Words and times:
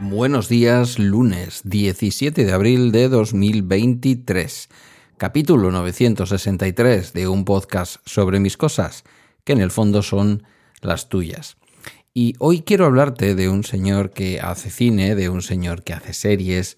Buenos 0.00 0.50
días, 0.50 0.98
lunes 0.98 1.62
17 1.64 2.44
de 2.44 2.52
abril 2.52 2.92
de 2.92 3.08
2023, 3.08 4.68
capítulo 5.16 5.70
963 5.70 7.14
de 7.14 7.26
un 7.26 7.46
podcast 7.46 8.02
sobre 8.04 8.38
mis 8.38 8.58
cosas, 8.58 9.04
que 9.44 9.54
en 9.54 9.62
el 9.62 9.70
fondo 9.70 10.02
son 10.02 10.42
las 10.82 11.08
tuyas. 11.08 11.56
Y 12.18 12.34
hoy 12.38 12.62
quiero 12.62 12.86
hablarte 12.86 13.34
de 13.34 13.50
un 13.50 13.62
señor 13.62 14.08
que 14.08 14.40
hace 14.40 14.70
cine, 14.70 15.14
de 15.14 15.28
un 15.28 15.42
señor 15.42 15.82
que 15.82 15.92
hace 15.92 16.14
series 16.14 16.76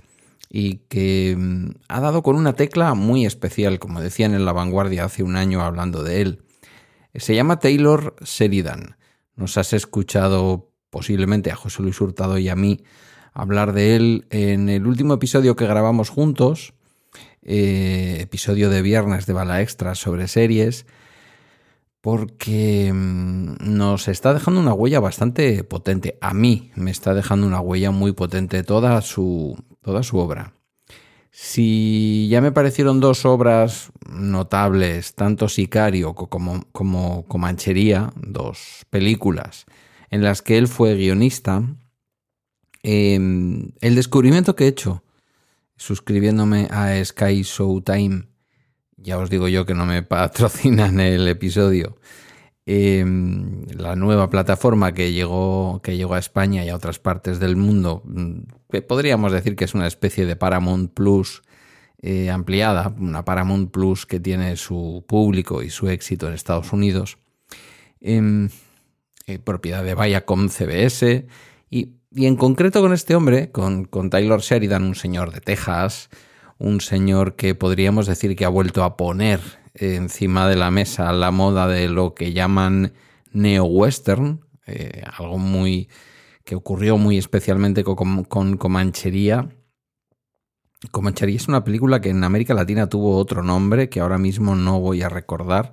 y 0.51 0.79
que 0.89 1.37
mm, 1.39 1.77
ha 1.87 2.01
dado 2.01 2.25
con 2.25 2.35
una 2.35 2.55
tecla 2.55 2.95
muy 2.95 3.25
especial, 3.25 3.79
como 3.79 4.01
decían 4.01 4.35
en 4.35 4.45
La 4.45 4.53
Vanguardia 4.53 5.05
hace 5.05 5.23
un 5.23 5.37
año 5.37 5.63
hablando 5.63 6.03
de 6.03 6.23
él. 6.23 6.43
Se 7.15 7.37
llama 7.37 7.61
Taylor 7.61 8.17
Sheridan. 8.21 8.97
Nos 9.37 9.57
has 9.59 9.73
escuchado 9.75 10.73
posiblemente 10.91 11.53
a 11.53 11.55
José 11.55 11.85
Luis 11.85 12.01
Hurtado 12.01 12.39
y 12.39 12.49
a 12.49 12.57
mí 12.57 12.83
hablar 13.33 13.75
de 13.75 13.95
él 13.95 14.27
en 14.31 14.69
el 14.69 14.89
último 14.89 15.15
episodio 15.15 15.55
que 15.55 15.69
grabamos 15.69 16.09
juntos, 16.09 16.75
eh, 17.43 18.17
episodio 18.23 18.71
de 18.71 18.83
viernes 18.83 19.27
de 19.27 19.35
Bala 19.35 19.63
Extra 19.63 19.95
sobre 19.95 20.27
series, 20.27 20.85
porque 22.01 22.93
mm, 22.93 23.57
nos 23.61 24.09
está 24.09 24.35
dejando 24.35 24.61
una 24.61 24.73
huella 24.73 25.01
bastante 25.01 25.65
potente. 25.65 26.19
A 26.21 26.35
mí 26.35 26.71
me 26.75 26.91
está 26.91 27.15
dejando 27.15 27.47
una 27.47 27.61
huella 27.61 27.91
muy 27.91 28.13
potente 28.13 28.63
toda 28.63 29.01
su, 29.03 29.57
toda 29.83 30.03
su 30.03 30.19
obra. 30.19 30.53
Si 31.31 32.27
ya 32.31 32.41
me 32.41 32.53
parecieron 32.53 33.01
dos 33.01 33.25
obras 33.25 33.93
notables, 34.11 35.15
tanto 35.15 35.49
Sicario 35.49 36.15
como, 36.15 36.65
como 36.73 37.27
Comanchería, 37.27 38.13
dos 38.17 38.87
películas 38.91 39.67
en 40.11 40.23
las 40.23 40.43
que 40.43 40.59
él 40.59 40.69
fue 40.69 40.95
guionista, 40.97 41.63
em, 42.83 43.73
el 43.81 43.95
descubrimiento 43.95 44.57
que 44.57 44.65
he 44.65 44.69
hecho 44.69 45.05
suscribiéndome 45.77 46.67
a 46.71 47.05
Sky 47.05 47.43
Showtime 47.43 48.27
ya 48.99 49.19
os 49.19 49.31
digo 49.31 49.49
yo 49.49 49.65
que 49.65 49.75
no 49.75 49.87
me 49.87 50.03
patrocinan 50.15 51.01
el 51.01 51.27
episodio. 51.29 51.97
Em, 52.71 53.65
la 53.69 53.97
nueva 53.97 54.29
plataforma 54.29 54.93
que 54.93 55.13
llegó, 55.13 55.81
que 55.83 55.97
llegó 55.97 56.15
a 56.15 56.19
España 56.19 56.67
y 56.67 56.69
a 56.69 56.77
otras 56.77 56.99
partes 56.99 57.41
del 57.41 57.57
mundo, 57.57 58.03
mm, 58.05 58.41
podríamos 58.87 59.33
decir 59.33 59.57
que 59.57 59.65
es 59.65 59.75
una 59.75 59.87
especie 59.87 60.27
de 60.27 60.37
Paramount 60.37 60.93
Plus 60.93 61.43
eh, 62.03 62.29
ampliada, 62.31 62.95
una 62.99 63.25
Paramount 63.25 63.71
Plus 63.71 64.05
que 64.05 64.21
tiene 64.21 64.57
su 64.57 65.03
público 65.09 65.63
y 65.63 65.71
su 65.71 65.89
éxito 65.89 66.29
en 66.29 66.35
Estados 66.35 66.73
Unidos, 66.75 67.17
em, 68.01 68.51
eh, 69.27 69.39
propiedad 69.39 69.83
de 69.83 69.95
Viacom 69.95 70.49
CBS, 70.49 71.27
y, 71.71 71.95
y, 72.13 72.27
en 72.27 72.37
concreto 72.37 72.83
con 72.83 72.93
este 72.93 73.15
hombre, 73.15 73.51
con, 73.51 73.85
con 73.87 74.11
Taylor 74.11 74.41
Sheridan, 74.43 74.85
un 74.85 74.95
señor 74.95 75.33
de 75.33 75.41
Texas, 75.41 76.11
un 76.59 76.81
señor 76.81 77.37
que 77.37 77.55
podríamos 77.55 78.07
decir 78.07 78.37
que 78.37 78.45
ha 78.45 78.49
vuelto 78.49 78.85
a 78.85 78.97
poner 78.97 79.41
encima 79.75 80.49
de 80.49 80.57
la 80.57 80.71
mesa 80.71 81.13
la 81.13 81.31
moda 81.31 81.69
de 81.69 81.89
lo 81.89 82.15
que 82.15 82.33
llaman 82.33 82.93
neo-western, 83.33 84.45
eh, 84.67 85.03
algo 85.17 85.39
muy 85.39 85.89
que 86.45 86.55
ocurrió 86.55 86.97
muy 86.97 87.19
especialmente 87.19 87.85
con, 87.85 88.25
Comanchería. 88.25 89.51
Comanchería 90.91 91.37
es 91.37 91.47
una 91.47 91.63
película 91.63 92.01
que 92.01 92.09
en 92.09 92.25
América 92.25 92.55
Latina 92.55 92.89
tuvo 92.89 93.19
otro 93.19 93.43
nombre 93.43 93.91
que 93.91 94.01
ahora 94.01 94.17
mismo 94.17 94.55
no 94.57 94.81
voy 94.81 95.03
a 95.03 95.11
recordar. 95.11 95.73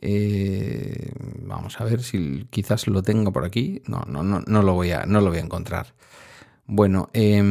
Eh, 0.00 1.10
vamos 1.42 1.80
a 1.80 1.84
ver 1.84 2.02
si 2.02 2.46
quizás 2.50 2.86
lo 2.86 3.02
tengo 3.02 3.32
por 3.32 3.44
aquí. 3.44 3.82
No, 3.86 4.04
no, 4.06 4.22
no, 4.22 4.42
no 4.46 4.62
lo 4.62 4.74
voy 4.74 4.92
a, 4.92 5.06
no 5.06 5.20
lo 5.20 5.30
voy 5.30 5.38
a 5.38 5.42
encontrar. 5.42 5.94
Bueno, 6.66 7.10
eh, 7.12 7.42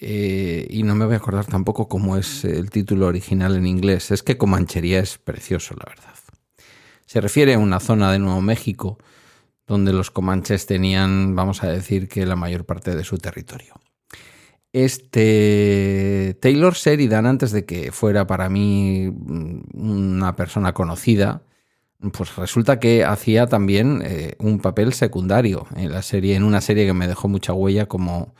eh, 0.00 0.66
y 0.70 0.82
no 0.82 0.94
me 0.94 1.06
voy 1.06 1.14
a 1.14 1.18
acordar 1.18 1.46
tampoco 1.46 1.88
cómo 1.88 2.16
es 2.16 2.44
el 2.44 2.70
título 2.70 3.06
original 3.06 3.56
en 3.56 3.66
inglés. 3.66 4.10
Es 4.10 4.22
que 4.22 4.36
Comanchería 4.36 5.00
es 5.00 5.18
precioso, 5.18 5.74
la 5.74 5.86
verdad. 5.88 6.14
Se 7.06 7.20
refiere 7.20 7.54
a 7.54 7.58
una 7.58 7.80
zona 7.80 8.10
de 8.10 8.18
Nuevo 8.18 8.40
México 8.40 8.98
donde 9.66 9.92
los 9.92 10.10
comanches 10.10 10.66
tenían, 10.66 11.34
vamos 11.34 11.62
a 11.62 11.68
decir, 11.68 12.08
que 12.08 12.24
la 12.24 12.36
mayor 12.36 12.64
parte 12.64 12.94
de 12.94 13.04
su 13.04 13.18
territorio. 13.18 13.74
Este 14.72 16.36
Taylor 16.40 16.74
Sheridan, 16.74 17.26
antes 17.26 17.50
de 17.50 17.64
que 17.64 17.92
fuera 17.92 18.26
para 18.26 18.48
mí 18.48 19.08
una 19.72 20.36
persona 20.36 20.72
conocida, 20.72 21.42
pues 22.12 22.36
resulta 22.36 22.78
que 22.78 23.04
hacía 23.04 23.46
también 23.46 24.02
eh, 24.04 24.36
un 24.38 24.60
papel 24.60 24.92
secundario 24.92 25.66
en 25.76 25.92
la 25.92 26.02
serie, 26.02 26.36
en 26.36 26.44
una 26.44 26.60
serie 26.60 26.86
que 26.86 26.92
me 26.92 27.08
dejó 27.08 27.28
mucha 27.28 27.52
huella 27.52 27.86
como 27.86 28.34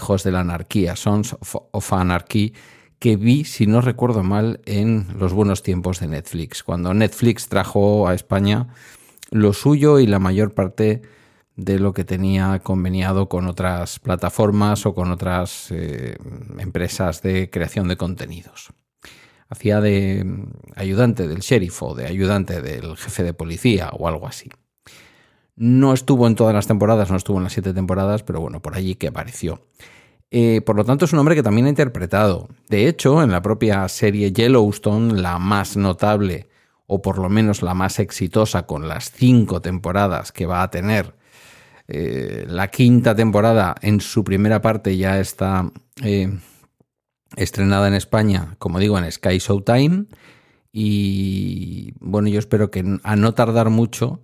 Hijos 0.00 0.24
de 0.24 0.32
la 0.32 0.40
Anarquía, 0.40 0.96
Sons 0.96 1.36
of 1.42 1.92
Anarchy, 1.92 2.54
que 2.98 3.16
vi, 3.16 3.44
si 3.44 3.66
no 3.66 3.82
recuerdo 3.82 4.22
mal, 4.22 4.62
en 4.64 5.06
los 5.18 5.34
buenos 5.34 5.62
tiempos 5.62 6.00
de 6.00 6.08
Netflix, 6.08 6.62
cuando 6.62 6.94
Netflix 6.94 7.48
trajo 7.48 8.08
a 8.08 8.14
España 8.14 8.68
lo 9.30 9.52
suyo 9.52 9.98
y 9.98 10.06
la 10.06 10.18
mayor 10.18 10.54
parte 10.54 11.02
de 11.54 11.78
lo 11.78 11.92
que 11.92 12.04
tenía 12.04 12.60
conveniado 12.60 13.28
con 13.28 13.46
otras 13.46 13.98
plataformas 13.98 14.86
o 14.86 14.94
con 14.94 15.10
otras 15.10 15.70
eh, 15.70 16.16
empresas 16.58 17.20
de 17.20 17.50
creación 17.50 17.86
de 17.86 17.98
contenidos. 17.98 18.70
Hacía 19.50 19.82
de 19.82 20.24
ayudante 20.76 21.28
del 21.28 21.40
sheriff 21.40 21.82
o 21.82 21.94
de 21.94 22.06
ayudante 22.06 22.62
del 22.62 22.96
jefe 22.96 23.22
de 23.22 23.34
policía 23.34 23.90
o 23.92 24.08
algo 24.08 24.26
así. 24.26 24.48
No 25.60 25.92
estuvo 25.92 26.26
en 26.26 26.36
todas 26.36 26.54
las 26.54 26.66
temporadas, 26.66 27.10
no 27.10 27.18
estuvo 27.18 27.36
en 27.36 27.42
las 27.42 27.52
siete 27.52 27.74
temporadas, 27.74 28.22
pero 28.22 28.40
bueno, 28.40 28.62
por 28.62 28.74
allí 28.76 28.94
que 28.94 29.08
apareció. 29.08 29.66
Eh, 30.30 30.62
por 30.64 30.74
lo 30.74 30.86
tanto, 30.86 31.04
es 31.04 31.12
un 31.12 31.18
hombre 31.18 31.34
que 31.34 31.42
también 31.42 31.66
ha 31.66 31.68
interpretado. 31.68 32.48
De 32.70 32.88
hecho, 32.88 33.22
en 33.22 33.30
la 33.30 33.42
propia 33.42 33.86
serie 33.88 34.32
Yellowstone, 34.32 35.20
la 35.20 35.38
más 35.38 35.76
notable, 35.76 36.48
o 36.86 37.02
por 37.02 37.18
lo 37.18 37.28
menos 37.28 37.60
la 37.60 37.74
más 37.74 37.98
exitosa, 37.98 38.62
con 38.64 38.88
las 38.88 39.12
cinco 39.12 39.60
temporadas 39.60 40.32
que 40.32 40.46
va 40.46 40.62
a 40.62 40.70
tener, 40.70 41.14
eh, 41.88 42.46
la 42.48 42.68
quinta 42.68 43.14
temporada 43.14 43.74
en 43.82 44.00
su 44.00 44.24
primera 44.24 44.62
parte 44.62 44.96
ya 44.96 45.20
está 45.20 45.70
eh, 46.02 46.38
estrenada 47.36 47.86
en 47.86 47.92
España, 47.92 48.54
como 48.58 48.78
digo, 48.78 48.96
en 48.96 49.12
Sky 49.12 49.36
Showtime. 49.36 50.06
Y 50.72 51.92
bueno, 52.00 52.28
yo 52.28 52.38
espero 52.38 52.70
que 52.70 52.98
a 53.02 53.16
no 53.16 53.34
tardar 53.34 53.68
mucho 53.68 54.22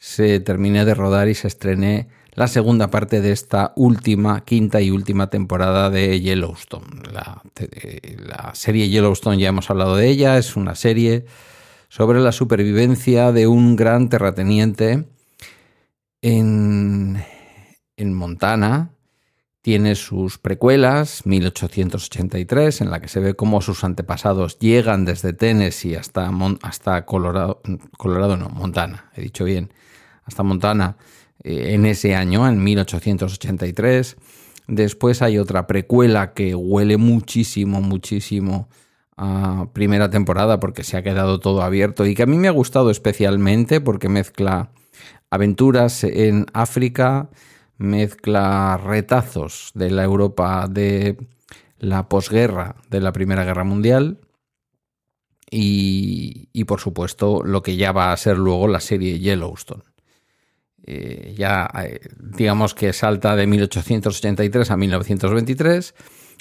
se 0.00 0.40
termine 0.40 0.86
de 0.86 0.94
rodar 0.94 1.28
y 1.28 1.34
se 1.34 1.46
estrene 1.46 2.08
la 2.32 2.48
segunda 2.48 2.90
parte 2.90 3.20
de 3.20 3.32
esta 3.32 3.74
última, 3.76 4.44
quinta 4.46 4.80
y 4.80 4.90
última 4.90 5.28
temporada 5.28 5.90
de 5.90 6.20
Yellowstone. 6.22 7.02
La, 7.12 7.42
serie 8.54 8.88
Yellowstone 8.88 9.38
ya 9.38 9.50
hemos 9.50 9.68
hablado 9.68 9.96
de 9.96 10.08
ella, 10.08 10.38
es 10.38 10.56
una 10.56 10.74
serie 10.74 11.26
sobre 11.90 12.18
la 12.20 12.32
supervivencia 12.32 13.30
de 13.30 13.46
un 13.46 13.76
gran 13.76 14.08
terrateniente 14.08 15.06
en, 16.22 17.22
en 17.96 18.14
Montana. 18.14 18.92
Tiene 19.60 19.96
sus 19.96 20.38
precuelas, 20.38 21.26
1883, 21.26 22.80
en 22.80 22.90
la 22.90 23.00
que 23.00 23.08
se 23.08 23.20
ve 23.20 23.34
cómo 23.34 23.60
sus 23.60 23.84
antepasados 23.84 24.58
llegan 24.58 25.04
desde 25.04 25.34
Tennessee 25.34 25.96
hasta, 25.96 26.30
hasta 26.62 27.04
Colorado, 27.04 27.60
Colorado, 27.98 28.38
no, 28.38 28.48
Montana, 28.48 29.10
he 29.14 29.20
dicho 29.20 29.44
bien, 29.44 29.70
hasta 30.30 30.44
Montana 30.44 30.96
eh, 31.42 31.74
en 31.74 31.84
ese 31.84 32.14
año, 32.14 32.48
en 32.48 32.62
1883. 32.62 34.16
Después 34.68 35.20
hay 35.20 35.38
otra 35.38 35.66
precuela 35.66 36.32
que 36.32 36.54
huele 36.54 36.96
muchísimo, 36.96 37.82
muchísimo 37.82 38.68
a 39.16 39.66
primera 39.72 40.08
temporada 40.08 40.60
porque 40.60 40.84
se 40.84 40.96
ha 40.96 41.02
quedado 41.02 41.40
todo 41.40 41.62
abierto 41.62 42.06
y 42.06 42.14
que 42.14 42.22
a 42.22 42.26
mí 42.26 42.38
me 42.38 42.48
ha 42.48 42.52
gustado 42.52 42.90
especialmente 42.90 43.80
porque 43.80 44.08
mezcla 44.08 44.70
aventuras 45.28 46.04
en 46.04 46.46
África, 46.52 47.28
mezcla 47.76 48.80
retazos 48.82 49.72
de 49.74 49.90
la 49.90 50.04
Europa 50.04 50.68
de 50.70 51.18
la 51.78 52.08
posguerra 52.08 52.76
de 52.88 53.00
la 53.00 53.12
Primera 53.12 53.44
Guerra 53.44 53.64
Mundial 53.64 54.20
y, 55.50 56.48
y 56.52 56.64
por 56.64 56.80
supuesto 56.80 57.42
lo 57.42 57.62
que 57.62 57.76
ya 57.76 57.90
va 57.90 58.12
a 58.12 58.16
ser 58.16 58.38
luego 58.38 58.68
la 58.68 58.80
serie 58.80 59.18
Yellowstone. 59.18 59.89
Eh, 60.86 61.34
ya 61.36 61.70
eh, 61.84 62.00
digamos 62.18 62.74
que 62.74 62.92
salta 62.92 63.36
de 63.36 63.46
1883 63.46 64.70
a 64.70 64.76
1923, 64.76 65.94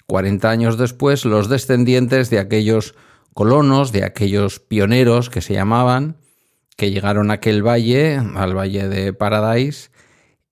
40 0.05 0.49
años 0.49 0.77
después, 0.77 1.25
los 1.25 1.49
descendientes 1.49 2.29
de 2.29 2.39
aquellos 2.39 2.95
colonos, 3.33 3.91
de 3.91 4.03
aquellos 4.03 4.59
pioneros 4.59 5.29
que 5.29 5.41
se 5.41 5.53
llamaban, 5.53 6.17
que 6.75 6.91
llegaron 6.91 7.31
a 7.31 7.35
aquel 7.35 7.65
valle, 7.65 8.17
al 8.17 8.57
valle 8.57 8.87
de 8.87 9.13
Paradise, 9.13 9.89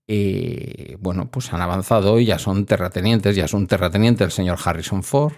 eh, 0.06 0.96
bueno, 1.00 1.30
pues 1.30 1.52
han 1.52 1.60
avanzado 1.60 2.18
y 2.18 2.24
ya 2.24 2.38
son 2.38 2.64
terratenientes, 2.64 3.36
ya 3.36 3.44
es 3.44 3.52
un 3.52 3.66
terrateniente 3.66 4.24
el 4.24 4.30
señor 4.30 4.58
Harrison 4.64 5.02
Ford, 5.02 5.34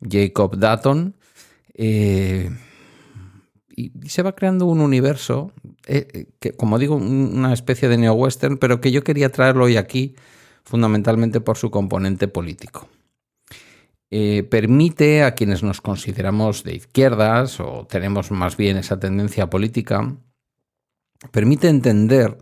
Jacob 0.00 0.56
Dutton, 0.56 1.14
eh, 1.74 2.50
y, 3.78 4.08
se 4.08 4.22
va 4.22 4.34
creando 4.34 4.66
un 4.66 4.80
universo, 4.80 5.52
eh, 5.86 6.26
que 6.40 6.52
como 6.52 6.78
digo, 6.78 6.96
una 6.96 7.52
especie 7.52 7.88
de 7.88 7.98
neo-western, 7.98 8.58
pero 8.58 8.80
que 8.80 8.90
yo 8.90 9.04
quería 9.04 9.30
traerlo 9.30 9.64
hoy 9.64 9.76
aquí 9.76 10.16
fundamentalmente 10.64 11.40
por 11.40 11.56
su 11.56 11.70
componente 11.70 12.28
político. 12.28 12.88
permite 14.10 15.22
a 15.22 15.34
quienes 15.34 15.62
nos 15.62 15.80
consideramos 15.80 16.64
de 16.64 16.74
izquierdas 16.74 17.60
o 17.60 17.86
tenemos 17.86 18.30
más 18.30 18.56
bien 18.56 18.76
esa 18.78 18.98
tendencia 18.98 19.48
política, 19.48 20.16
permite 21.30 21.68
entender 21.68 22.38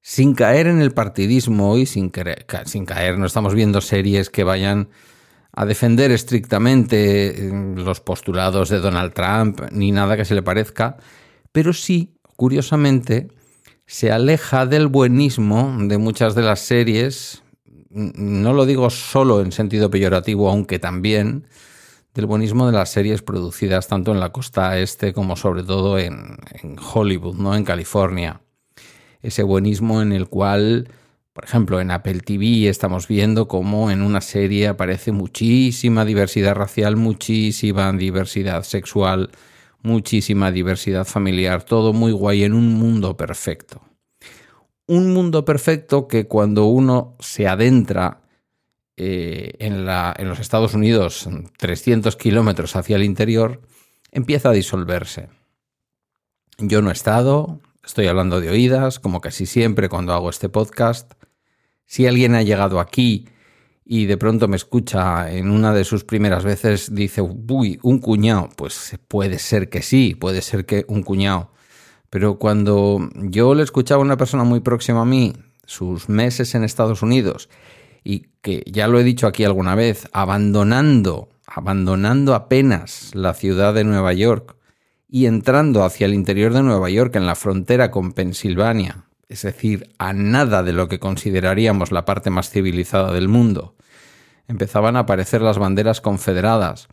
sin 0.00 0.34
caer 0.34 0.68
en 0.68 0.80
el 0.80 0.92
partidismo 0.92 1.76
y 1.78 1.86
sin, 1.86 2.12
sin 2.66 2.86
caer, 2.86 3.18
no 3.18 3.26
estamos 3.26 3.54
viendo 3.54 3.80
series 3.80 4.30
que 4.30 4.44
vayan 4.44 4.88
a 5.52 5.64
defender 5.64 6.10
estrictamente 6.10 7.46
eh, 7.46 7.74
los 7.76 8.00
postulados 8.00 8.68
de 8.68 8.78
Donald 8.78 9.12
Trump 9.12 9.60
ni 9.72 9.92
nada 9.92 10.16
que 10.16 10.24
se 10.24 10.34
le 10.34 10.42
parezca, 10.42 10.96
pero 11.52 11.72
sí, 11.72 12.14
curiosamente, 12.36 13.28
se 13.86 14.12
aleja 14.12 14.66
del 14.66 14.88
buenismo 14.88 15.74
de 15.80 15.98
muchas 15.98 16.34
de 16.34 16.42
las 16.42 16.60
series, 16.60 17.42
no 17.90 18.52
lo 18.52 18.66
digo 18.66 18.90
solo 18.90 19.40
en 19.40 19.52
sentido 19.52 19.90
peyorativo, 19.90 20.50
aunque 20.50 20.78
también, 20.78 21.46
del 22.14 22.26
buenismo 22.26 22.66
de 22.66 22.72
las 22.72 22.90
series 22.90 23.22
producidas 23.22 23.88
tanto 23.88 24.12
en 24.12 24.20
la 24.20 24.32
costa 24.32 24.78
este 24.78 25.12
como 25.12 25.36
sobre 25.36 25.62
todo 25.62 25.98
en, 25.98 26.36
en 26.62 26.76
Hollywood, 26.78 27.36
¿no? 27.36 27.54
en 27.54 27.64
California 27.64 28.40
ese 29.26 29.42
buenismo 29.42 30.02
en 30.02 30.12
el 30.12 30.28
cual, 30.28 30.88
por 31.36 31.44
ejemplo, 31.44 31.82
en 31.82 31.90
Apple 31.90 32.20
TV 32.20 32.66
estamos 32.66 33.08
viendo 33.08 33.46
cómo 33.46 33.90
en 33.90 34.00
una 34.00 34.22
serie 34.22 34.68
aparece 34.68 35.12
muchísima 35.12 36.06
diversidad 36.06 36.54
racial, 36.54 36.96
muchísima 36.96 37.92
diversidad 37.92 38.62
sexual, 38.62 39.28
muchísima 39.82 40.50
diversidad 40.50 41.04
familiar, 41.04 41.62
todo 41.62 41.92
muy 41.92 42.12
guay 42.12 42.44
en 42.44 42.54
un 42.54 42.72
mundo 42.72 43.18
perfecto. 43.18 43.82
Un 44.86 45.12
mundo 45.12 45.44
perfecto 45.44 46.08
que 46.08 46.26
cuando 46.26 46.64
uno 46.64 47.16
se 47.20 47.46
adentra 47.46 48.22
eh, 48.96 49.56
en, 49.58 49.86
en 49.86 50.28
los 50.30 50.40
Estados 50.40 50.72
Unidos, 50.72 51.28
300 51.58 52.16
kilómetros 52.16 52.76
hacia 52.76 52.96
el 52.96 53.04
interior, 53.04 53.60
empieza 54.10 54.48
a 54.48 54.52
disolverse. 54.52 55.28
Yo 56.56 56.80
no 56.80 56.88
he 56.88 56.94
estado, 56.94 57.60
Estoy 57.86 58.08
hablando 58.08 58.40
de 58.40 58.50
oídas, 58.50 58.98
como 58.98 59.20
casi 59.20 59.46
siempre 59.46 59.88
cuando 59.88 60.12
hago 60.12 60.28
este 60.28 60.48
podcast. 60.48 61.12
Si 61.86 62.06
alguien 62.06 62.34
ha 62.34 62.42
llegado 62.42 62.80
aquí 62.80 63.26
y 63.84 64.06
de 64.06 64.16
pronto 64.16 64.48
me 64.48 64.56
escucha 64.56 65.32
en 65.32 65.50
una 65.50 65.72
de 65.72 65.84
sus 65.84 66.04
primeras 66.04 66.44
veces, 66.44 66.94
dice, 66.94 67.22
uy, 67.22 67.78
un 67.82 68.00
cuñado, 68.00 68.48
pues 68.56 68.98
puede 69.08 69.38
ser 69.38 69.68
que 69.68 69.82
sí, 69.82 70.14
puede 70.14 70.42
ser 70.42 70.66
que 70.66 70.84
un 70.88 71.02
cuñado. 71.02 71.52
Pero 72.10 72.38
cuando 72.38 73.08
yo 73.14 73.54
le 73.54 73.62
escuchaba 73.62 74.00
a 74.00 74.04
una 74.04 74.16
persona 74.16 74.42
muy 74.42 74.60
próxima 74.60 75.02
a 75.02 75.04
mí, 75.04 75.32
sus 75.64 76.08
meses 76.08 76.54
en 76.54 76.64
Estados 76.64 77.02
Unidos, 77.02 77.48
y 78.02 78.28
que 78.40 78.62
ya 78.66 78.88
lo 78.88 78.98
he 78.98 79.04
dicho 79.04 79.26
aquí 79.26 79.44
alguna 79.44 79.74
vez, 79.74 80.08
abandonando, 80.12 81.28
abandonando 81.46 82.34
apenas 82.34 83.14
la 83.14 83.34
ciudad 83.34 83.74
de 83.74 83.84
Nueva 83.84 84.12
York 84.12 84.56
y 85.08 85.26
entrando 85.26 85.84
hacia 85.84 86.06
el 86.06 86.14
interior 86.14 86.52
de 86.52 86.62
Nueva 86.62 86.90
York, 86.90 87.14
en 87.16 87.26
la 87.26 87.34
frontera 87.34 87.90
con 87.90 88.12
Pensilvania, 88.12 89.04
es 89.28 89.42
decir, 89.42 89.92
a 89.98 90.12
nada 90.12 90.62
de 90.62 90.72
lo 90.72 90.88
que 90.88 91.00
consideraríamos 91.00 91.92
la 91.92 92.04
parte 92.04 92.30
más 92.30 92.50
civilizada 92.50 93.12
del 93.12 93.28
mundo, 93.28 93.74
empezaban 94.48 94.96
a 94.96 95.00
aparecer 95.00 95.42
las 95.42 95.58
banderas 95.58 96.00
confederadas 96.00 96.88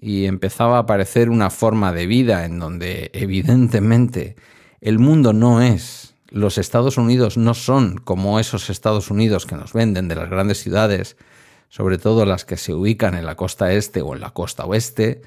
y 0.00 0.26
empezaba 0.26 0.76
a 0.76 0.80
aparecer 0.80 1.30
una 1.30 1.50
forma 1.50 1.92
de 1.92 2.06
vida 2.06 2.44
en 2.44 2.58
donde 2.58 3.10
evidentemente 3.12 4.36
el 4.80 4.98
mundo 4.98 5.32
no 5.32 5.62
es, 5.62 6.14
los 6.30 6.58
Estados 6.58 6.98
Unidos 6.98 7.36
no 7.36 7.54
son 7.54 7.98
como 7.98 8.38
esos 8.38 8.70
Estados 8.70 9.10
Unidos 9.10 9.46
que 9.46 9.56
nos 9.56 9.72
venden 9.72 10.08
de 10.08 10.14
las 10.14 10.30
grandes 10.30 10.62
ciudades, 10.62 11.16
sobre 11.68 11.98
todo 11.98 12.24
las 12.24 12.44
que 12.44 12.56
se 12.56 12.74
ubican 12.74 13.14
en 13.14 13.26
la 13.26 13.34
costa 13.34 13.72
este 13.72 14.02
o 14.02 14.14
en 14.14 14.20
la 14.20 14.30
costa 14.30 14.64
oeste, 14.64 15.22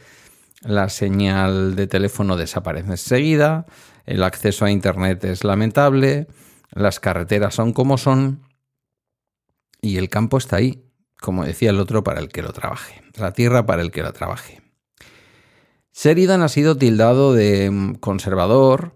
la 0.62 0.90
señal 0.90 1.76
de 1.76 1.88
teléfono 1.88 2.38
desaparece 2.38 2.92
enseguida, 2.92 3.66
el 4.06 4.24
acceso 4.24 4.66
a 4.66 4.72
Internet 4.72 5.24
es 5.24 5.44
lamentable, 5.44 6.28
las 6.72 7.00
carreteras 7.00 7.56
son 7.56 7.74
como 7.74 7.98
son 7.98 8.42
y 9.82 9.98
el 9.98 10.10
campo 10.10 10.38
está 10.38 10.58
ahí, 10.58 10.84
como 11.20 11.44
decía 11.44 11.70
el 11.70 11.80
otro, 11.80 12.04
para 12.04 12.20
el 12.20 12.30
que 12.30 12.42
lo 12.42 12.54
trabaje, 12.54 13.02
la 13.16 13.34
tierra 13.34 13.66
para 13.66 13.82
el 13.82 13.92
que 13.92 14.04
la 14.04 14.14
trabaje. 14.14 14.62
Sheridan 15.94 16.42
ha 16.42 16.50
sido 16.50 16.78
tildado 16.78 17.34
de 17.34 17.98
conservador, 18.00 18.96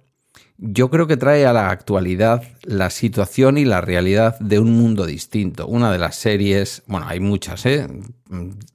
yo 0.58 0.90
creo 0.90 1.06
que 1.08 1.18
trae 1.18 1.46
a 1.46 1.52
la 1.52 1.70
actualidad 1.70 2.44
la 2.64 2.90
situación 2.90 3.58
y 3.58 3.66
la 3.66 3.82
realidad 3.82 4.40
de 4.40 4.60
un 4.60 4.72
mundo 4.72 5.06
distinto. 5.06 5.68
Una 5.68 5.92
de 5.92 6.00
las 6.00 6.16
series, 6.16 6.84
bueno, 6.88 7.08
hay 7.10 7.20
muchas, 7.20 7.66
¿eh? 7.66 7.88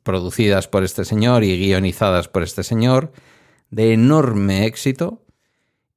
producidas 0.02 0.68
por 0.68 0.84
este 0.84 1.06
señor 1.06 1.42
y 1.42 1.58
guionizadas 1.58 2.28
por 2.28 2.42
este 2.42 2.64
señor, 2.64 3.12
de 3.70 3.94
enorme 3.94 4.66
éxito 4.66 5.22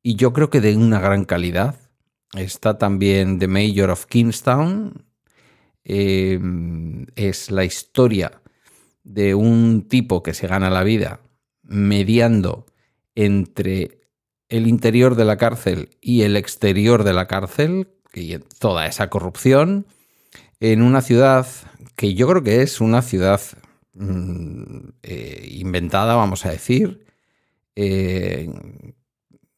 y 0.04 0.16
yo 0.16 0.34
creo 0.34 0.50
que 0.50 0.62
de 0.62 0.76
una 0.76 1.00
gran 1.00 1.24
calidad. 1.24 1.80
Está 2.36 2.78
también 2.78 3.40
The 3.40 3.48
Mayor 3.48 3.90
of 3.90 4.06
Kingstown. 4.06 5.06
Em, 5.86 7.06
es 7.16 7.52
la 7.52 7.66
historia 7.66 8.42
de 9.04 9.36
un 9.36 9.88
tipo 9.88 10.24
que 10.24 10.34
se 10.34 10.48
gana 10.48 10.70
la 10.70 10.84
vida 10.84 11.20
mediando 11.64 12.66
entre 13.16 14.02
el 14.50 14.68
interior 14.68 15.16
de 15.16 15.26
la 15.26 15.38
cárcel 15.38 15.90
y 16.02 16.22
el 16.22 16.38
exterior 16.38 17.04
de 17.04 17.14
la 17.14 17.28
cárcel, 17.28 17.90
y 18.14 18.38
toda 18.60 18.88
esa 18.88 19.10
corrupción, 19.10 19.88
en 20.60 20.82
una 20.82 21.02
ciudad 21.02 21.48
que 21.96 22.14
yo 22.14 22.28
creo 22.28 22.44
que 22.44 22.62
es 22.62 22.80
una 22.80 23.02
ciudad 23.02 23.42
mm, 23.94 24.90
eh, 25.04 25.48
inventada, 25.52 26.16
vamos 26.16 26.46
a 26.46 26.52
decir, 26.52 27.06
eh, 27.76 28.50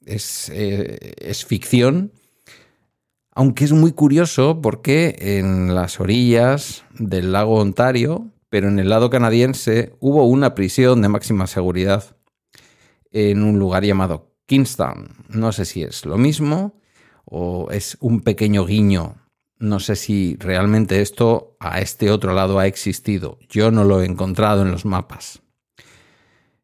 es, 0.05 0.49
eh, 0.49 1.13
es 1.17 1.45
ficción, 1.45 2.11
aunque 3.31 3.65
es 3.65 3.73
muy 3.73 3.91
curioso 3.91 4.61
porque 4.61 5.15
en 5.19 5.75
las 5.75 5.99
orillas 5.99 6.85
del 6.97 7.33
lago 7.33 7.59
Ontario, 7.59 8.31
pero 8.49 8.69
en 8.69 8.79
el 8.79 8.89
lado 8.89 9.09
canadiense, 9.09 9.93
hubo 9.99 10.25
una 10.25 10.55
prisión 10.55 11.01
de 11.01 11.09
máxima 11.09 11.47
seguridad 11.47 12.15
en 13.11 13.43
un 13.43 13.59
lugar 13.59 13.83
llamado 13.83 14.31
Kingstown. 14.45 15.25
No 15.29 15.51
sé 15.51 15.65
si 15.65 15.83
es 15.83 16.05
lo 16.05 16.17
mismo 16.17 16.79
o 17.25 17.69
es 17.71 17.97
un 17.99 18.21
pequeño 18.21 18.65
guiño. 18.65 19.17
No 19.57 19.79
sé 19.79 19.95
si 19.95 20.37
realmente 20.39 21.01
esto 21.01 21.57
a 21.59 21.81
este 21.81 22.11
otro 22.11 22.33
lado 22.33 22.59
ha 22.59 22.67
existido. 22.67 23.39
Yo 23.49 23.71
no 23.71 23.83
lo 23.83 24.01
he 24.01 24.05
encontrado 24.05 24.61
en 24.61 24.71
los 24.71 24.85
mapas. 24.85 25.41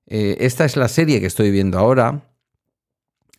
Eh, 0.05 0.37
esta 0.39 0.65
es 0.65 0.77
la 0.77 0.87
serie 0.87 1.19
que 1.19 1.27
estoy 1.27 1.51
viendo 1.51 1.79
ahora 1.79 2.30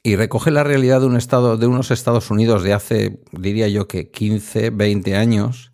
y 0.02 0.16
recoge 0.16 0.50
la 0.50 0.64
realidad 0.64 1.00
de 1.00 1.06
un 1.06 1.16
estado 1.16 1.56
de 1.56 1.66
unos 1.66 1.90
Estados 1.90 2.30
Unidos 2.30 2.62
de 2.62 2.72
hace, 2.72 3.20
diría 3.30 3.68
yo 3.68 3.86
que 3.86 4.10
15, 4.10 4.70
20 4.70 5.16
años, 5.16 5.72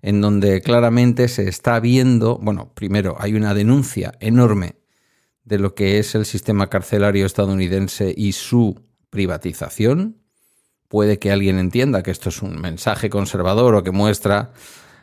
en 0.00 0.20
donde 0.20 0.62
claramente 0.62 1.28
se 1.28 1.48
está 1.48 1.78
viendo, 1.80 2.38
bueno, 2.38 2.72
primero 2.74 3.16
hay 3.18 3.34
una 3.34 3.52
denuncia 3.52 4.14
enorme 4.20 4.76
de 5.44 5.58
lo 5.58 5.74
que 5.74 5.98
es 5.98 6.14
el 6.14 6.24
sistema 6.24 6.68
carcelario 6.68 7.26
estadounidense 7.26 8.14
y 8.16 8.32
su 8.32 8.80
privatización. 9.10 10.18
Puede 10.88 11.18
que 11.18 11.32
alguien 11.32 11.58
entienda 11.58 12.02
que 12.02 12.10
esto 12.10 12.28
es 12.28 12.42
un 12.42 12.60
mensaje 12.60 13.10
conservador 13.10 13.74
o 13.74 13.82
que 13.82 13.90
muestra, 13.90 14.52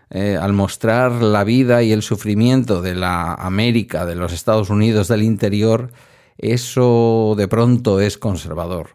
eh, 0.09 0.37
al 0.39 0.53
mostrar 0.53 1.11
la 1.11 1.43
vida 1.43 1.83
y 1.83 1.91
el 1.91 2.01
sufrimiento 2.01 2.81
de 2.81 2.95
la 2.95 3.33
América, 3.33 4.05
de 4.05 4.15
los 4.15 4.33
Estados 4.33 4.69
Unidos 4.69 5.07
del 5.07 5.23
interior, 5.23 5.91
eso 6.37 7.35
de 7.37 7.47
pronto 7.47 7.99
es 7.99 8.17
conservador. 8.17 8.91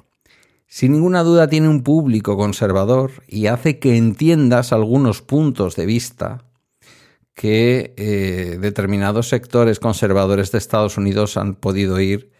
Sin 0.66 0.92
ninguna 0.92 1.24
duda 1.24 1.48
tiene 1.48 1.68
un 1.68 1.82
público 1.82 2.36
conservador 2.36 3.24
y 3.26 3.46
hace 3.46 3.80
que 3.80 3.96
entiendas 3.96 4.72
algunos 4.72 5.20
puntos 5.20 5.74
de 5.74 5.84
vista 5.84 6.44
que 7.34 7.94
eh, 7.96 8.58
determinados 8.60 9.28
sectores 9.28 9.80
conservadores 9.80 10.52
de 10.52 10.58
Estados 10.58 10.96
Unidos 10.96 11.36
han 11.36 11.54
podido 11.54 11.98
ir, 11.98 12.30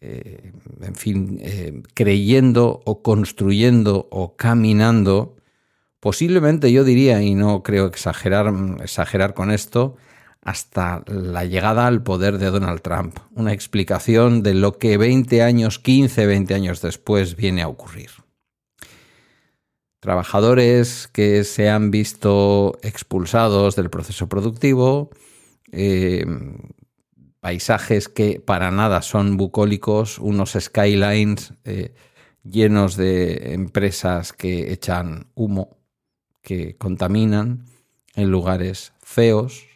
eh, 0.00 0.52
en 0.82 0.94
fin, 0.96 1.38
eh, 1.40 1.82
creyendo 1.94 2.82
o 2.84 3.02
construyendo 3.02 4.08
o 4.10 4.36
caminando, 4.36 5.36
posiblemente 6.00 6.72
yo 6.72 6.84
diría, 6.84 7.22
y 7.22 7.34
no 7.34 7.62
creo 7.62 7.86
exagerar, 7.86 8.52
exagerar 8.82 9.32
con 9.32 9.50
esto, 9.50 9.96
hasta 10.42 11.04
la 11.06 11.44
llegada 11.44 11.86
al 11.86 12.02
poder 12.02 12.38
de 12.38 12.50
Donald 12.50 12.82
Trump. 12.82 13.18
Una 13.34 13.52
explicación 13.52 14.42
de 14.42 14.54
lo 14.54 14.76
que 14.76 14.98
20 14.98 15.40
años, 15.42 15.78
15, 15.78 16.26
20 16.26 16.54
años 16.54 16.82
después 16.82 17.36
viene 17.36 17.62
a 17.62 17.68
ocurrir. 17.68 18.10
trabajadores 20.00 21.06
que 21.06 21.44
se 21.44 21.70
han 21.70 21.92
visto 21.92 22.76
expulsados 22.82 23.76
del 23.76 23.88
proceso 23.88 24.28
productivo, 24.28 25.10
eh, 25.70 26.26
paisajes 27.38 28.08
que 28.08 28.40
para 28.44 28.72
nada 28.72 29.00
son 29.02 29.36
bucólicos, 29.36 30.18
unos 30.18 30.56
skylines 30.58 31.54
eh, 31.64 31.94
llenos 32.42 32.96
de 32.96 33.54
empresas 33.54 34.32
que 34.32 34.72
echan 34.72 35.30
humo, 35.36 35.76
que 36.42 36.76
contaminan 36.76 37.66
en 38.16 38.28
lugares 38.28 38.92
feos, 39.02 39.71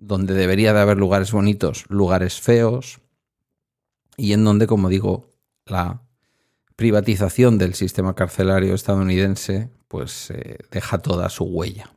donde 0.00 0.34
debería 0.34 0.72
de 0.72 0.80
haber 0.80 0.96
lugares 0.96 1.30
bonitos, 1.30 1.84
lugares 1.88 2.40
feos, 2.40 3.00
y 4.16 4.32
en 4.32 4.44
donde, 4.44 4.66
como 4.66 4.88
digo, 4.88 5.28
la 5.66 6.02
privatización 6.76 7.58
del 7.58 7.74
sistema 7.74 8.14
carcelario 8.14 8.74
estadounidense 8.74 9.68
pues 9.86 10.30
eh, 10.30 10.58
deja 10.70 10.98
toda 10.98 11.28
su 11.28 11.44
huella. 11.44 11.90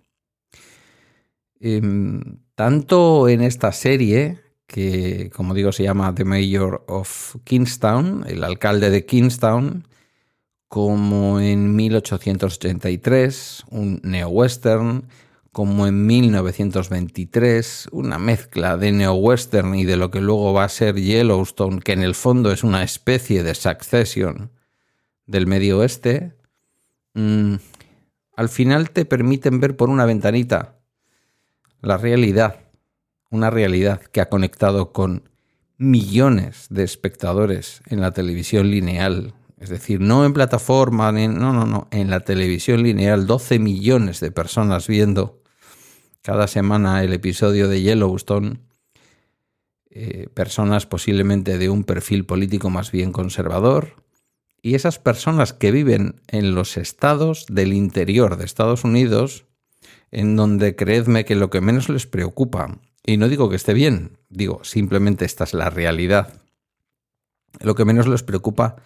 Em, 1.60 2.40
tanto 2.56 3.30
en 3.30 3.42
esta 3.42 3.72
serie, 3.72 4.40
que 4.68 5.30
como 5.34 5.54
digo 5.54 5.72
se 5.72 5.84
llama 5.84 6.14
The 6.14 6.26
Mayor 6.26 6.84
of 6.88 7.36
Kingstown, 7.44 8.26
el 8.28 8.44
alcalde 8.44 8.90
de 8.90 9.06
Kingstown, 9.06 9.88
como 10.68 11.40
en 11.40 11.76
1883, 11.76 13.66
un 13.70 14.02
neo-western, 14.04 15.06
como 15.54 15.86
en 15.86 16.08
1923, 16.08 17.90
una 17.92 18.18
mezcla 18.18 18.76
de 18.76 18.92
neo-western 18.92 19.76
y 19.76 19.86
de 19.86 19.98
lo 19.98 20.10
que 20.10 20.20
luego 20.20 20.52
va 20.52 20.64
a 20.64 20.70
ser 20.70 20.96
Yellowstone, 20.96 21.80
que 21.80 21.94
en 21.94 22.02
el 22.02 22.16
fondo 22.16 22.52
es 22.52 22.64
una 22.64 22.82
especie 22.84 23.44
de 23.44 23.54
succession 23.54 24.52
del 25.28 25.46
medio 25.46 25.78
oeste, 25.78 26.36
mm, 27.14 27.54
al 28.36 28.50
final 28.50 28.90
te 28.90 29.06
permiten 29.06 29.60
ver 29.60 29.78
por 29.78 29.92
una 29.92 30.06
ventanita 30.06 30.80
la 31.82 31.98
realidad, 31.98 32.62
una 33.30 33.52
realidad 33.52 34.02
que 34.02 34.22
ha 34.22 34.30
conectado 34.30 34.92
con 34.92 35.30
millones 35.78 36.66
de 36.72 36.84
espectadores 36.84 37.84
en 37.86 38.02
la 38.02 38.10
televisión 38.10 38.72
lineal, 38.72 39.36
es 39.60 39.70
decir, 39.70 40.02
no 40.02 40.26
en 40.26 40.34
plataforma, 40.34 41.12
no, 41.12 41.54
no, 41.54 41.68
no, 41.68 41.88
en 41.92 42.10
la 42.10 42.22
televisión 42.22 42.82
lineal, 42.82 43.28
12 43.28 43.60
millones 43.60 44.20
de 44.20 44.32
personas 44.32 44.88
viendo 44.88 45.43
cada 46.24 46.48
semana 46.48 47.04
el 47.04 47.12
episodio 47.12 47.68
de 47.68 47.82
Yellowstone, 47.82 48.62
eh, 49.90 50.30
personas 50.34 50.86
posiblemente 50.86 51.58
de 51.58 51.70
un 51.70 51.84
perfil 51.84 52.26
político 52.26 52.70
más 52.70 52.92
bien 52.92 53.12
conservador, 53.12 54.02
y 54.62 54.76
esas 54.76 55.00
personas 55.00 55.52
que 55.52 55.72
viven 55.72 56.22
en 56.30 56.56
los 56.56 56.78
estados 56.78 57.46
del 57.50 57.74
interior 57.74 58.38
de 58.38 58.46
Estados 58.46 58.86
Unidos, 58.86 59.46
en 60.12 60.38
donde 60.38 60.78
creedme 60.78 61.26
que 61.26 61.36
lo 61.36 61.50
que 61.50 61.60
menos 61.60 61.90
les 61.90 62.08
preocupa, 62.08 62.80
y 63.06 63.18
no 63.18 63.28
digo 63.28 63.50
que 63.50 63.58
esté 63.58 63.74
bien, 63.74 64.18
digo 64.30 64.64
simplemente 64.64 65.26
esta 65.26 65.44
es 65.44 65.54
la 65.54 65.70
realidad, 65.70 66.40
lo 67.60 67.76
que 67.76 67.84
menos 67.84 68.08
les 68.08 68.24
preocupa 68.24 68.78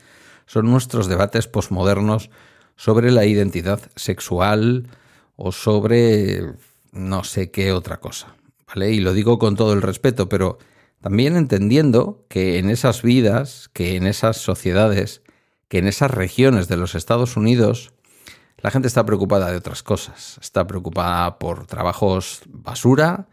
son 0.48 0.65
nuestros 0.65 1.08
debates 1.08 1.48
posmodernos 1.48 2.32
sobre 2.75 3.12
la 3.12 3.25
identidad 3.25 3.79
sexual 3.96 4.88
o 5.36 5.51
sobre 5.51 6.56
no 6.91 7.24
sé 7.24 7.51
qué 7.51 7.72
otra 7.72 8.00
cosa, 8.00 8.36
¿vale? 8.67 8.91
Y 8.91 9.00
lo 9.00 9.13
digo 9.13 9.39
con 9.39 9.56
todo 9.56 9.74
el 9.74 9.82
respeto, 9.82 10.29
pero 10.29 10.58
también 11.01 11.36
entendiendo 11.36 12.25
que 12.27 12.58
en 12.58 12.70
esas 12.70 13.01
vidas, 13.01 13.70
que 13.74 13.96
en 13.96 14.08
esas 14.08 14.38
sociedades, 14.38 15.22
que 15.67 15.77
en 15.77 15.88
esas 15.88 16.12
regiones 16.12 16.67
de 16.67 16.77
los 16.77 16.96
Estados 16.96 17.38
Unidos, 17.38 17.94
la 18.58 18.72
gente 18.72 18.88
está 18.88 19.06
preocupada 19.06 19.51
de 19.51 19.58
otras 19.58 19.84
cosas. 19.84 20.39
Está 20.41 20.65
preocupada 20.65 21.38
por 21.38 21.67
trabajos 21.67 22.41
basura, 22.48 23.27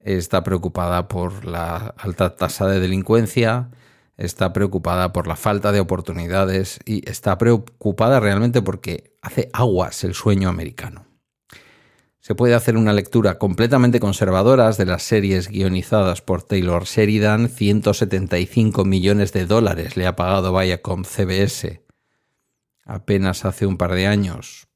está 0.00 0.42
preocupada 0.42 1.08
por 1.08 1.44
la 1.44 1.94
alta 1.98 2.36
tasa 2.36 2.66
de 2.66 2.80
delincuencia, 2.80 3.70
está 4.16 4.52
preocupada 4.52 5.12
por 5.12 5.26
la 5.26 5.36
falta 5.36 5.72
de 5.72 5.80
oportunidades 5.80 6.80
y 6.86 7.08
está 7.08 7.36
preocupada 7.38 8.20
realmente 8.20 8.62
porque 8.62 9.14
hace 9.20 9.50
aguas 9.52 10.04
el 10.04 10.14
sueño 10.14 10.48
americano 10.48 11.11
se 12.22 12.36
puede 12.36 12.54
hacer 12.54 12.76
una 12.76 12.92
lectura 12.92 13.36
completamente 13.36 13.98
conservadora 13.98 14.70
de 14.70 14.86
las 14.86 15.02
series 15.02 15.48
guionizadas 15.48 16.22
por 16.22 16.44
Taylor 16.44 16.84
Sheridan. 16.84 17.48
175 17.48 18.84
millones 18.84 19.32
de 19.32 19.44
dólares 19.44 19.96
le 19.96 20.06
ha 20.06 20.14
pagado 20.14 20.56
Viacom 20.56 21.02
CBS 21.02 21.82
apenas 22.84 23.44
hace 23.44 23.66
un 23.66 23.76
par 23.76 23.92
de 23.92 24.06
años, 24.06 24.68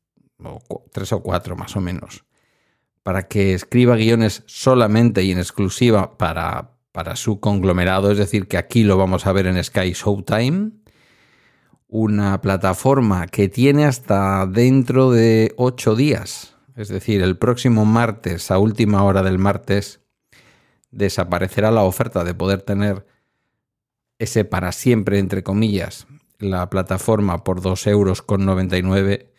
o 0.42 0.84
tres 0.92 1.12
o 1.12 1.22
cuatro 1.22 1.54
más 1.54 1.76
o 1.76 1.80
menos, 1.80 2.24
para 3.04 3.28
que 3.28 3.54
escriba 3.54 3.94
guiones 3.94 4.42
solamente 4.46 5.22
y 5.22 5.30
en 5.30 5.38
exclusiva 5.38 6.18
para, 6.18 6.78
para 6.90 7.14
su 7.14 7.38
conglomerado, 7.38 8.10
es 8.10 8.18
decir, 8.18 8.48
que 8.48 8.58
aquí 8.58 8.82
lo 8.82 8.96
vamos 8.96 9.24
a 9.24 9.32
ver 9.32 9.46
en 9.46 9.62
Sky 9.62 9.92
Showtime. 9.92 10.72
Una 11.86 12.40
plataforma 12.40 13.28
que 13.28 13.48
tiene 13.48 13.84
hasta 13.84 14.46
dentro 14.46 15.12
de 15.12 15.54
ocho 15.56 15.94
días 15.94 16.55
es 16.76 16.88
decir, 16.88 17.22
el 17.22 17.38
próximo 17.38 17.86
martes, 17.86 18.50
a 18.50 18.58
última 18.58 19.02
hora 19.02 19.22
del 19.22 19.38
martes, 19.38 20.00
desaparecerá 20.90 21.70
la 21.70 21.82
oferta 21.82 22.22
de 22.22 22.34
poder 22.34 22.62
tener 22.62 23.06
ese 24.18 24.44
para 24.44 24.72
siempre, 24.72 25.18
entre 25.18 25.42
comillas, 25.42 26.06
la 26.38 26.68
plataforma 26.68 27.44
por 27.44 27.62
2 27.62 27.86
euros 27.86 28.22
con 28.22 28.44
99. 28.44 29.32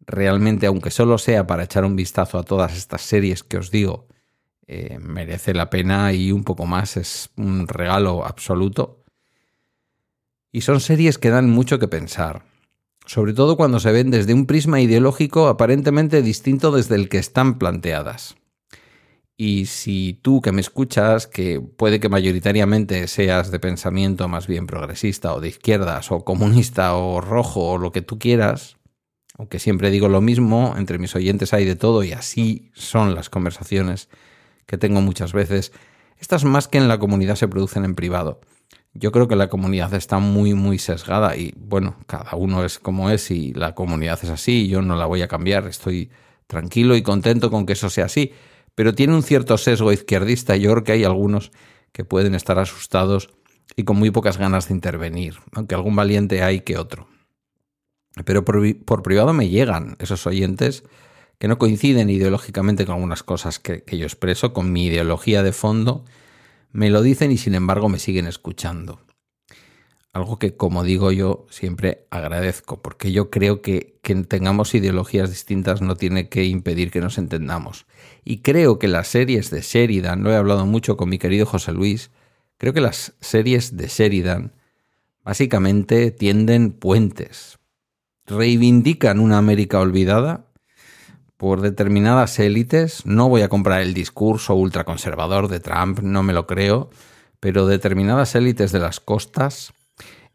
Realmente, 0.00 0.66
aunque 0.66 0.90
solo 0.90 1.16
sea 1.16 1.46
para 1.46 1.64
echar 1.64 1.84
un 1.84 1.96
vistazo 1.96 2.38
a 2.38 2.42
todas 2.42 2.76
estas 2.76 3.00
series 3.02 3.42
que 3.42 3.56
os 3.56 3.70
digo, 3.70 4.06
eh, 4.66 4.98
merece 5.00 5.54
la 5.54 5.70
pena 5.70 6.12
y 6.12 6.30
un 6.30 6.44
poco 6.44 6.66
más 6.66 6.98
es 6.98 7.30
un 7.36 7.68
regalo 7.68 8.26
absoluto. 8.26 9.02
Y 10.50 10.60
son 10.60 10.80
series 10.80 11.16
que 11.16 11.30
dan 11.30 11.48
mucho 11.48 11.78
que 11.78 11.88
pensar 11.88 12.51
sobre 13.06 13.32
todo 13.34 13.56
cuando 13.56 13.80
se 13.80 13.92
ven 13.92 14.10
desde 14.10 14.34
un 14.34 14.46
prisma 14.46 14.80
ideológico 14.80 15.48
aparentemente 15.48 16.22
distinto 16.22 16.72
desde 16.72 16.94
el 16.94 17.08
que 17.08 17.18
están 17.18 17.58
planteadas. 17.58 18.36
Y 19.36 19.66
si 19.66 20.20
tú 20.22 20.40
que 20.40 20.52
me 20.52 20.60
escuchas, 20.60 21.26
que 21.26 21.60
puede 21.60 21.98
que 21.98 22.08
mayoritariamente 22.08 23.08
seas 23.08 23.50
de 23.50 23.58
pensamiento 23.58 24.28
más 24.28 24.46
bien 24.46 24.66
progresista 24.66 25.34
o 25.34 25.40
de 25.40 25.48
izquierdas 25.48 26.12
o 26.12 26.24
comunista 26.24 26.94
o 26.94 27.20
rojo 27.20 27.72
o 27.72 27.78
lo 27.78 27.90
que 27.92 28.02
tú 28.02 28.18
quieras, 28.18 28.76
aunque 29.36 29.58
siempre 29.58 29.90
digo 29.90 30.08
lo 30.08 30.20
mismo, 30.20 30.74
entre 30.76 30.98
mis 30.98 31.16
oyentes 31.16 31.52
hay 31.54 31.64
de 31.64 31.76
todo 31.76 32.04
y 32.04 32.12
así 32.12 32.70
son 32.74 33.14
las 33.14 33.30
conversaciones 33.30 34.08
que 34.66 34.78
tengo 34.78 35.00
muchas 35.00 35.32
veces, 35.32 35.72
estas 36.18 36.44
más 36.44 36.68
que 36.68 36.78
en 36.78 36.86
la 36.86 36.98
comunidad 36.98 37.34
se 37.34 37.48
producen 37.48 37.84
en 37.84 37.94
privado. 37.94 38.40
Yo 38.94 39.10
creo 39.10 39.26
que 39.26 39.36
la 39.36 39.48
comunidad 39.48 39.94
está 39.94 40.18
muy, 40.18 40.52
muy 40.52 40.78
sesgada 40.78 41.34
y 41.36 41.54
bueno, 41.56 41.96
cada 42.06 42.36
uno 42.36 42.62
es 42.64 42.78
como 42.78 43.08
es 43.08 43.30
y 43.30 43.54
la 43.54 43.74
comunidad 43.74 44.18
es 44.22 44.28
así, 44.28 44.68
yo 44.68 44.82
no 44.82 44.96
la 44.96 45.06
voy 45.06 45.22
a 45.22 45.28
cambiar, 45.28 45.66
estoy 45.66 46.10
tranquilo 46.46 46.94
y 46.94 47.02
contento 47.02 47.50
con 47.50 47.64
que 47.64 47.72
eso 47.72 47.88
sea 47.88 48.04
así, 48.04 48.32
pero 48.74 48.94
tiene 48.94 49.14
un 49.14 49.22
cierto 49.22 49.56
sesgo 49.56 49.92
izquierdista 49.92 50.56
yo 50.56 50.70
creo 50.72 50.84
que 50.84 50.92
hay 50.92 51.04
algunos 51.04 51.52
que 51.92 52.04
pueden 52.04 52.34
estar 52.34 52.58
asustados 52.58 53.30
y 53.76 53.84
con 53.84 53.96
muy 53.96 54.10
pocas 54.10 54.36
ganas 54.36 54.68
de 54.68 54.74
intervenir, 54.74 55.36
aunque 55.52 55.74
algún 55.74 55.96
valiente 55.96 56.42
hay 56.42 56.60
que 56.60 56.76
otro. 56.76 57.08
Pero 58.26 58.44
por, 58.44 58.60
por 58.84 59.02
privado 59.02 59.32
me 59.32 59.48
llegan 59.48 59.96
esos 60.00 60.26
oyentes 60.26 60.84
que 61.38 61.48
no 61.48 61.56
coinciden 61.56 62.10
ideológicamente 62.10 62.84
con 62.84 62.96
algunas 62.96 63.22
cosas 63.22 63.58
que 63.58 63.82
yo 63.86 64.04
expreso, 64.04 64.52
con 64.52 64.70
mi 64.70 64.86
ideología 64.86 65.42
de 65.42 65.52
fondo, 65.52 66.04
me 66.72 66.90
lo 66.90 67.02
dicen 67.02 67.30
y 67.30 67.38
sin 67.38 67.54
embargo 67.54 67.88
me 67.88 67.98
siguen 67.98 68.26
escuchando. 68.26 69.00
Algo 70.12 70.38
que, 70.38 70.56
como 70.56 70.84
digo 70.84 71.10
yo, 71.12 71.46
siempre 71.48 72.06
agradezco, 72.10 72.82
porque 72.82 73.12
yo 73.12 73.30
creo 73.30 73.62
que 73.62 73.92
que 74.02 74.16
tengamos 74.16 74.74
ideologías 74.74 75.30
distintas 75.30 75.80
no 75.80 75.94
tiene 75.96 76.28
que 76.28 76.44
impedir 76.44 76.90
que 76.90 77.00
nos 77.00 77.18
entendamos. 77.18 77.86
Y 78.24 78.38
creo 78.38 78.78
que 78.78 78.88
las 78.88 79.06
series 79.06 79.50
de 79.50 79.62
Sheridan, 79.62 80.24
lo 80.24 80.32
he 80.32 80.36
hablado 80.36 80.66
mucho 80.66 80.96
con 80.96 81.08
mi 81.08 81.18
querido 81.18 81.46
José 81.46 81.72
Luis, 81.72 82.10
creo 82.58 82.72
que 82.72 82.80
las 82.80 83.14
series 83.20 83.76
de 83.76 83.86
Sheridan 83.86 84.52
básicamente 85.22 86.10
tienden 86.10 86.72
puentes, 86.72 87.60
reivindican 88.26 89.20
una 89.20 89.38
América 89.38 89.78
olvidada 89.78 90.51
por 91.42 91.60
determinadas 91.60 92.38
élites. 92.38 93.04
No 93.04 93.28
voy 93.28 93.42
a 93.42 93.48
comprar 93.48 93.80
el 93.80 93.94
discurso 93.94 94.54
ultraconservador 94.54 95.48
de 95.48 95.58
Trump, 95.58 95.98
no 95.98 96.22
me 96.22 96.32
lo 96.32 96.46
creo, 96.46 96.88
pero 97.40 97.66
determinadas 97.66 98.36
élites 98.36 98.70
de 98.70 98.78
las 98.78 99.00
costas 99.00 99.72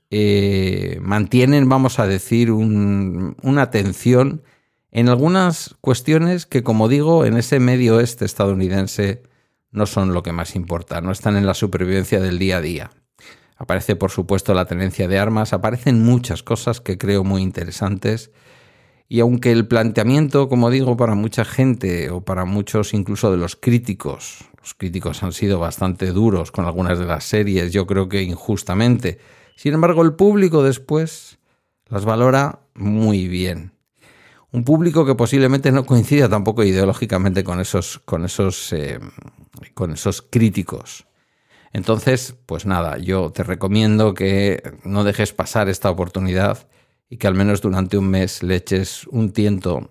eh, 0.10 1.00
mantienen, 1.02 1.70
vamos 1.70 2.00
a 2.00 2.08
decir, 2.08 2.52
una 2.52 3.62
atención 3.62 4.44
en 4.92 5.08
algunas 5.08 5.78
cuestiones 5.80 6.46
que, 6.46 6.62
como 6.62 6.90
digo, 6.90 7.24
en 7.24 7.38
ese 7.38 7.62
medio 7.62 7.96
oeste 7.96 8.26
estadounidense 8.26 9.24
no 9.72 9.86
son 9.86 10.14
lo 10.14 10.24
que 10.24 10.34
más 10.34 10.58
importa, 10.58 11.00
no 11.00 11.14
están 11.14 11.38
en 11.38 11.46
la 11.46 11.54
supervivencia 11.54 12.20
del 12.20 12.38
día 12.38 12.58
a 12.58 12.62
día. 12.62 12.92
Aparece, 13.56 13.96
por 13.96 14.12
supuesto, 14.12 14.54
la 14.54 14.66
tenencia 14.66 15.08
de 15.08 15.20
armas, 15.20 15.54
aparecen 15.54 16.04
muchas 16.04 16.44
cosas 16.44 16.82
que 16.82 16.98
creo 16.98 17.24
muy 17.24 17.44
interesantes 17.44 18.30
Y 19.10 19.22
aunque 19.22 19.52
el 19.52 19.68
planteamiento, 19.68 20.50
como 20.50 20.70
digo, 20.70 20.98
para 20.98 21.16
mucha 21.16 21.46
gente 21.46 22.10
o 22.10 22.22
para 22.22 22.46
muchos 22.46 22.94
incluso 22.94 23.32
de 23.32 23.38
los 23.38 23.56
críticos, 23.56 24.40
los 24.60 24.74
críticos 24.74 25.24
han 25.24 25.32
sido 25.32 25.60
bastante 25.60 26.12
duros 26.12 26.52
con 26.52 26.66
algunas 26.66 27.00
de 27.00 27.06
las 27.06 27.24
series, 27.24 27.72
yo 27.72 27.88
creo 27.88 28.10
que 28.10 28.22
injustamente. 28.22 29.20
Sin 29.56 29.74
embargo, 29.74 30.02
el 30.02 30.14
público 30.14 30.62
después 30.62 31.40
las 31.88 32.04
valora 32.04 32.60
muy 32.74 33.28
bien. 33.30 33.72
Un 34.52 34.64
público 34.64 35.06
que 35.06 35.16
posiblemente 35.16 35.72
no 35.72 35.86
coincida 35.86 36.28
tampoco 36.28 36.64
ideológicamente 36.64 37.44
con 37.44 37.62
esos, 37.62 38.00
con 38.00 38.26
esos, 38.26 38.74
eh, 38.74 39.00
con 39.74 39.92
esos 39.92 40.22
críticos. 40.22 41.06
Entonces, 41.74 42.36
pues 42.46 42.66
nada, 42.66 42.98
yo 42.98 43.32
te 43.32 43.44
recomiendo 43.44 44.14
que 44.14 44.64
no 44.84 45.04
dejes 45.04 45.34
pasar 45.34 45.70
esta 45.70 45.90
oportunidad 45.90 46.68
y 47.10 47.18
que 47.18 47.28
al 47.28 47.36
menos 47.36 47.62
durante 47.62 47.98
un 47.98 48.10
mes 48.10 48.44
le 48.44 48.56
eches 48.56 49.08
un 49.08 49.32
tiento 49.32 49.90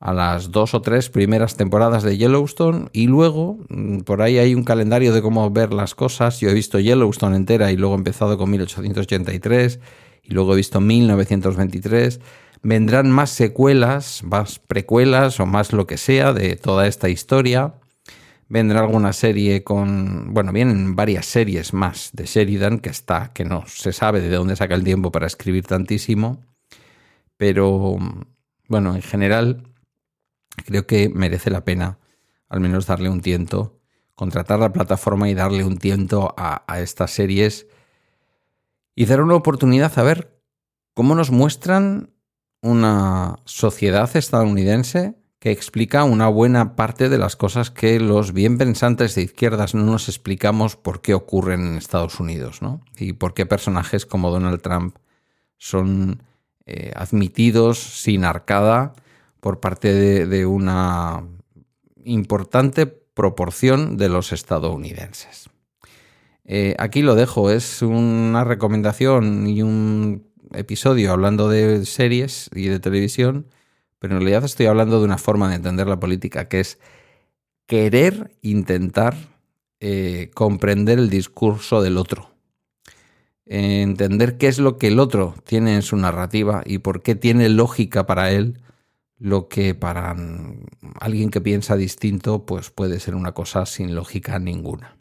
a 0.00 0.12
las 0.12 0.52
dos 0.52 0.74
o 0.74 0.80
tres 0.80 1.08
primeras 1.08 1.56
temporadas 1.56 2.04
de 2.04 2.16
Yellowstone 2.16 2.88
y 2.92 3.08
luego 3.08 3.58
mm, 3.68 4.00
por 4.00 4.22
ahí 4.22 4.38
hay 4.38 4.54
un 4.54 4.62
calendario 4.62 5.12
de 5.12 5.22
cómo 5.22 5.50
ver 5.50 5.72
las 5.72 5.94
cosas. 5.94 6.38
Yo 6.40 6.48
he 6.48 6.54
visto 6.54 6.78
Yellowstone 6.78 7.36
entera 7.36 7.72
y 7.72 7.76
luego 7.76 7.94
he 7.94 7.98
empezado 7.98 8.38
con 8.38 8.50
1883 8.50 9.80
y 10.22 10.34
luego 10.34 10.52
he 10.52 10.56
visto 10.56 10.80
1923. 10.80 12.20
Vendrán 12.62 13.10
más 13.10 13.30
secuelas, 13.30 14.22
más 14.24 14.58
precuelas 14.60 15.40
o 15.40 15.46
más 15.46 15.72
lo 15.72 15.86
que 15.86 15.96
sea 15.96 16.32
de 16.32 16.56
toda 16.56 16.86
esta 16.86 17.08
historia. 17.08 17.74
Vendrá 18.48 18.80
alguna 18.80 19.12
serie 19.12 19.62
con, 19.62 20.32
bueno, 20.32 20.52
vienen 20.52 20.96
varias 20.96 21.26
series 21.26 21.74
más 21.74 22.10
de 22.14 22.24
Sheridan 22.24 22.78
que 22.78 22.88
está, 22.88 23.32
que 23.34 23.44
no 23.44 23.64
se 23.66 23.92
sabe 23.92 24.20
de 24.20 24.30
dónde 24.30 24.56
saca 24.56 24.74
el 24.74 24.84
tiempo 24.84 25.12
para 25.12 25.26
escribir 25.26 25.66
tantísimo, 25.66 26.42
pero 27.36 27.98
bueno, 28.68 28.94
en 28.94 29.02
general 29.02 29.68
creo 30.64 30.86
que 30.86 31.08
merece 31.08 31.50
la 31.50 31.64
pena 31.64 31.98
al 32.48 32.60
menos 32.60 32.86
darle 32.86 33.10
un 33.10 33.20
tiento, 33.20 33.78
contratar 34.14 34.58
la 34.58 34.72
plataforma 34.72 35.28
y 35.28 35.34
darle 35.34 35.64
un 35.64 35.78
tiento 35.78 36.34
a, 36.36 36.64
estas 36.80 37.10
series 37.10 37.66
y 38.94 39.06
dar 39.06 39.20
una 39.20 39.34
oportunidad 39.34 39.96
a 39.98 40.02
ver 40.02 40.42
cómo 40.94 41.14
nos 41.14 41.30
muestran 41.30 42.14
una 42.62 43.38
sociedad 43.44 44.16
estadounidense 44.16 45.17
que 45.38 45.52
explica 45.52 46.04
una 46.04 46.28
buena 46.28 46.74
parte 46.74 47.08
de 47.08 47.18
las 47.18 47.36
cosas 47.36 47.70
que 47.70 48.00
los 48.00 48.32
bien 48.32 48.58
pensantes 48.58 49.14
de 49.14 49.22
izquierdas 49.22 49.74
no 49.74 49.84
nos 49.84 50.08
explicamos 50.08 50.76
por 50.76 51.00
qué 51.00 51.14
ocurren 51.14 51.60
en 51.60 51.76
Estados 51.76 52.18
Unidos, 52.18 52.60
¿no? 52.60 52.80
Y 52.96 53.12
por 53.12 53.34
qué 53.34 53.46
personajes 53.46 54.04
como 54.04 54.30
Donald 54.30 54.60
Trump 54.60 54.96
son 55.56 56.22
eh, 56.66 56.92
admitidos 56.96 57.78
sin 57.78 58.24
arcada 58.24 58.94
por 59.40 59.60
parte 59.60 59.92
de, 60.26 60.46
una 60.46 61.24
importante 62.04 62.86
proporción 62.86 63.96
de 63.96 64.08
los 64.08 64.32
estadounidenses. 64.32 65.50
Eh, 66.44 66.74
aquí 66.78 67.02
lo 67.02 67.14
dejo, 67.14 67.50
es 67.50 67.82
una 67.82 68.42
recomendación 68.42 69.46
y 69.46 69.62
un 69.62 70.26
episodio 70.52 71.12
hablando 71.12 71.48
de 71.48 71.84
series 71.86 72.50
y 72.54 72.68
de 72.68 72.80
televisión 72.80 73.46
pero 73.98 74.14
en 74.14 74.20
realidad 74.20 74.44
estoy 74.44 74.66
hablando 74.66 74.98
de 74.98 75.04
una 75.04 75.18
forma 75.18 75.48
de 75.48 75.56
entender 75.56 75.86
la 75.86 76.00
política, 76.00 76.48
que 76.48 76.60
es 76.60 76.78
querer 77.66 78.36
intentar 78.42 79.16
eh, 79.80 80.30
comprender 80.34 80.98
el 80.98 81.10
discurso 81.10 81.82
del 81.82 81.96
otro. 81.96 82.30
Entender 83.46 84.36
qué 84.36 84.48
es 84.48 84.58
lo 84.58 84.76
que 84.76 84.88
el 84.88 84.98
otro 84.98 85.34
tiene 85.44 85.74
en 85.74 85.82
su 85.82 85.96
narrativa 85.96 86.62
y 86.66 86.78
por 86.78 87.02
qué 87.02 87.14
tiene 87.14 87.48
lógica 87.48 88.06
para 88.06 88.30
él 88.30 88.60
lo 89.18 89.48
que 89.48 89.74
para 89.74 90.14
alguien 91.00 91.30
que 91.30 91.40
piensa 91.40 91.76
distinto 91.76 92.46
pues 92.46 92.70
puede 92.70 93.00
ser 93.00 93.14
una 93.14 93.32
cosa 93.32 93.66
sin 93.66 93.94
lógica 93.94 94.38
ninguna. 94.38 94.96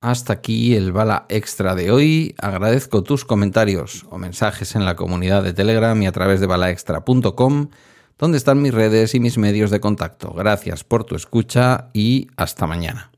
Hasta 0.00 0.32
aquí 0.32 0.74
el 0.76 0.92
bala 0.92 1.26
extra 1.28 1.74
de 1.74 1.90
hoy. 1.90 2.34
Agradezco 2.38 3.02
tus 3.02 3.24
comentarios 3.24 4.06
o 4.08 4.18
mensajes 4.18 4.74
en 4.74 4.84
la 4.86 4.96
comunidad 4.96 5.42
de 5.42 5.52
Telegram 5.52 6.00
y 6.02 6.06
a 6.06 6.12
través 6.12 6.40
de 6.40 6.46
balaextra.com 6.46 7.68
dónde 8.20 8.38
están 8.38 8.62
mis 8.62 8.72
redes 8.72 9.14
y 9.14 9.20
mis 9.20 9.38
medios 9.38 9.70
de 9.70 9.80
contacto. 9.80 10.32
Gracias 10.32 10.84
por 10.84 11.04
tu 11.04 11.16
escucha 11.16 11.88
y 11.92 12.28
hasta 12.36 12.66
mañana. 12.66 13.10